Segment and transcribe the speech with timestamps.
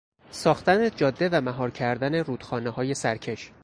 [0.31, 3.51] ساختن جاده و مهار کردن رودخانههای سرکش